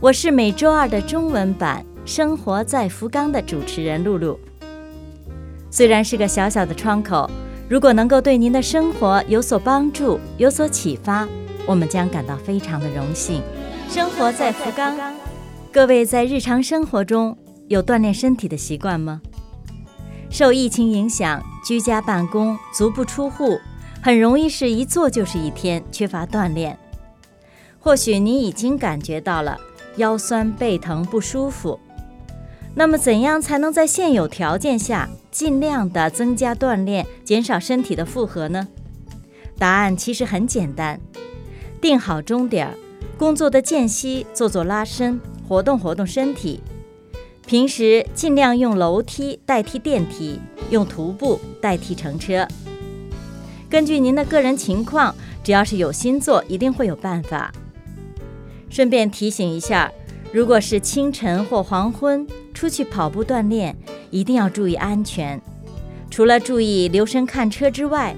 [0.00, 4.38] 我是每周二的中文版《生活在福冈》的主持人露露。
[5.72, 7.28] 虽然是个小小的窗口，
[7.68, 11.26] 如果能够对您的生活有所帮助、有所启发，
[11.66, 13.42] 我们将感到非常的荣幸。
[13.88, 14.96] 生活在福冈，
[15.72, 17.36] 各位在日常生活中
[17.66, 19.20] 有锻炼身体的习惯吗？
[20.30, 23.58] 受疫情影响，居家办公，足不出户，
[24.00, 26.78] 很容易是一坐就是一天，缺乏锻炼。
[27.80, 29.58] 或许你已经感觉到了
[29.98, 31.78] 腰酸背疼不舒服。
[32.74, 38.66] 那么，怎样才能在现有条件下尽量的增加锻炼，减少身体的负荷呢？
[39.58, 41.00] 答案其实很简单，
[41.80, 42.72] 定好钟点，
[43.16, 46.62] 工作的间隙做做拉伸，活动活动身体。
[47.44, 50.38] 平时尽量用楼梯代替电梯，
[50.70, 52.46] 用徒步代替乘车。
[53.68, 57.52] 根据您的个人情况，只要是有心做，一定会有办法。
[58.70, 59.90] 顺便提醒一下，
[60.32, 63.76] 如果是清晨或黄昏出去跑步锻炼，
[64.10, 65.40] 一定要注意安全。
[66.10, 68.14] 除了注意留神看车之外，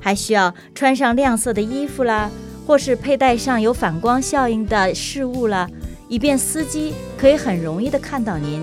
[0.00, 2.30] 还需要穿上亮色的衣服啦，
[2.66, 5.68] 或是佩戴上有反光效应的饰物啦，
[6.08, 8.62] 以便司机可以很容易的看到您。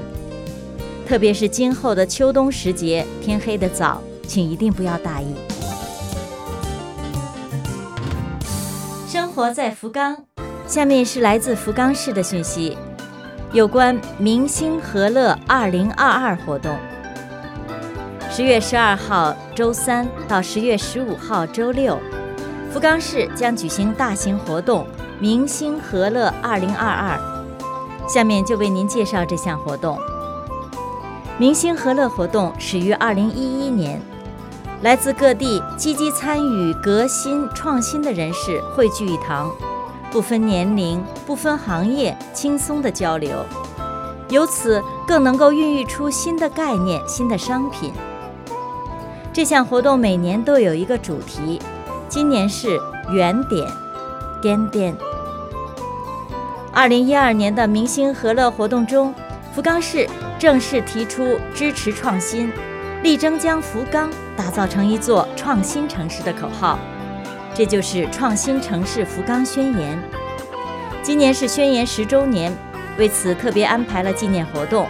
[1.08, 5.28] 特别是今后的秋冬时节，天黑的早，请一定不要大意。
[9.08, 10.31] 生活在福冈。
[10.72, 12.78] 下面是来自福冈市的讯息，
[13.52, 16.74] 有关明星和乐二零二二活动。
[18.30, 22.00] 十月十二号周三到十月十五号周六，
[22.72, 24.88] 福冈市将举行大型活动
[25.20, 27.20] “明星和乐二零二二”。
[28.08, 30.00] 下面就为您介绍这项活动。
[31.38, 34.02] 明星和乐活动始于二零一一年，
[34.84, 39.52] 来自各地积极参与革新创新的人士汇聚一堂。
[40.12, 43.46] 不分年龄，不分行业，轻松的交流，
[44.28, 47.94] 由此更能够孕育出新的概念、新的商品。
[49.32, 51.62] 这项活动每年都有一个主题，
[52.10, 52.78] 今年是
[53.10, 53.66] 原点
[54.44, 54.98] （Gen 点）。
[56.74, 59.14] 二零一二年的明星和乐活动中，
[59.56, 60.06] 福冈市
[60.38, 62.52] 正式提出支持创新，
[63.02, 66.78] 力争将福冈打造成一座创新城市的口号。
[67.62, 70.04] 这就是创新城市福冈宣言。
[71.04, 72.52] 今年是宣言十周年，
[72.98, 74.88] 为此特别安排了纪念活动，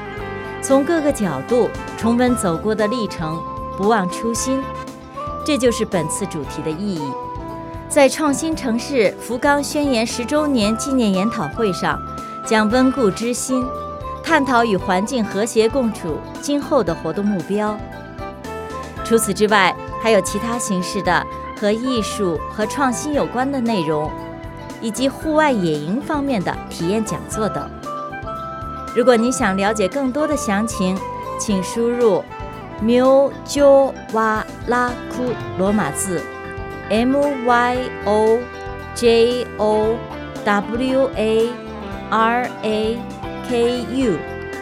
[0.62, 3.38] 从各个角度重温走过的历程，
[3.76, 4.64] 不忘初心。
[5.46, 7.12] 这就是本次主题的意义。
[7.90, 12.00] 在创新城市福冈宣言十周年纪念研讨会上，
[12.46, 13.66] 将温故知新，
[14.24, 17.78] 探讨与环境和谐共处今后的活动目标。
[19.03, 21.28] 除此之外，还有其他形式的。
[21.62, 24.10] 和艺术和创新有关的内容，
[24.82, 27.70] 以及户外野营方面的体验讲座等。
[28.96, 30.98] 如果你想了解更多的详情，
[31.40, 32.24] 请输入
[32.80, 36.20] m i u j o w a l a k u 罗马字
[36.90, 38.40] “m y o
[38.96, 39.96] j o
[40.44, 41.50] w a
[42.10, 42.98] r a
[43.48, 44.18] k u”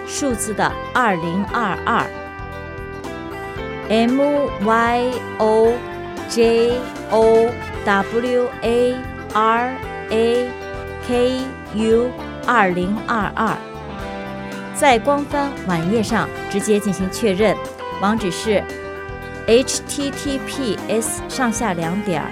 [0.06, 2.06] 数字的二零二二
[3.88, 4.22] “m
[4.66, 5.89] y o”。
[6.30, 6.78] J
[7.10, 7.50] O
[7.86, 8.96] W A
[9.34, 9.76] R
[10.12, 10.50] A
[11.08, 11.42] K
[11.74, 12.12] U
[12.46, 13.58] 二零二二，
[14.76, 17.58] 在官方网页上直接进行确认，
[18.00, 18.64] 网址是
[19.48, 22.24] H T T P S 上下两点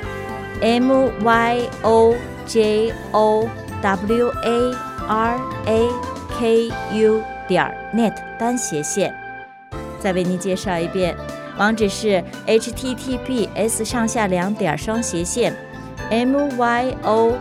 [0.62, 2.16] M Y O
[2.46, 3.50] J O
[3.82, 4.76] W A
[5.08, 5.90] R A
[6.38, 9.12] K U 点 net 单斜线。
[10.00, 11.16] 再为您介绍一遍。
[11.58, 15.54] 网址是 https 上下两点双斜线
[16.12, 17.34] myojo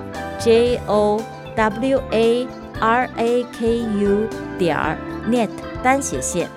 [2.78, 4.26] waraku
[4.58, 4.98] 点
[5.30, 5.48] net
[5.82, 6.48] 单斜线。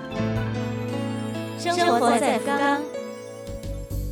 [1.58, 2.80] 生活在福冈。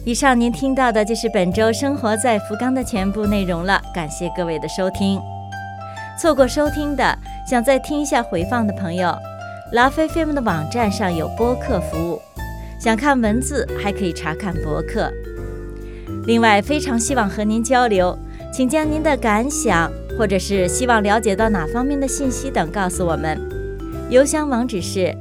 [0.05, 5.21] 以上您听到的就是本周生活在福冈的全部内容了，感谢各位的收听。
[6.19, 9.15] 错过收听的，想再听一下回放的朋友，
[9.73, 12.21] 拉菲菲们的网站上有播客服务。
[12.79, 15.13] 想看文字，还可以查看博客。
[16.27, 18.17] 另外，非常希望和您交流，
[18.53, 23.41] 请将您的感想，或者是希望了解到哪方面的信息等告诉我们。
[24.09, 25.15] 邮箱网址是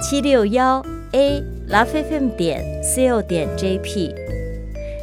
[0.00, 4.14] 七六幺 a lovefm 点 co 点 jp。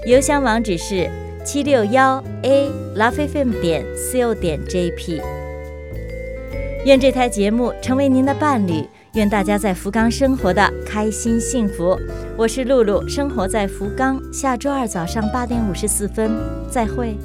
[0.08, 1.10] 邮箱网址是
[1.46, 5.22] 七六幺 a lovefm 点 co 点 jp。
[6.86, 8.84] 愿这台节目成为您的伴侣，
[9.14, 12.00] 愿大家在福冈生活的开心幸福。
[12.38, 14.22] 我是露露，生活在福冈。
[14.32, 16.32] 下周二早上八点五十四分，
[16.70, 17.18] 再会。